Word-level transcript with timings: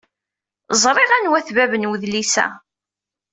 Ẓriɣ 0.83 1.09
anwa-t 1.13 1.49
bab 1.55 1.71
n 1.77 1.87
wedlis-a. 1.89 2.47